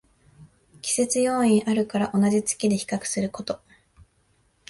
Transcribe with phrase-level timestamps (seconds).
[0.81, 3.61] 季節要因あるから同じ月で比較すること